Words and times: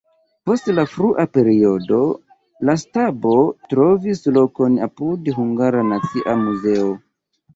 Post 0.49 0.69
la 0.75 0.83
frua 0.91 1.23
periodo 1.37 1.97
la 2.69 2.75
stabo 2.83 3.35
trovis 3.73 4.23
lokon 4.39 4.79
apud 4.89 5.29
Hungara 5.39 5.85
Nacia 5.93 6.35
Muzeo. 6.43 6.91